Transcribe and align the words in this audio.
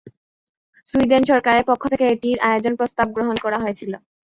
Sweden 0.93 1.23
সরকারের 1.31 1.67
পক্ষ 1.69 1.83
থেকে 1.91 2.05
এটির 2.07 2.37
আয়োজনের 2.47 2.79
প্রস্তাব 2.79 3.07
গ্রহণ 3.15 3.35
করা 3.43 3.57
হয়েছিল। 3.63 3.93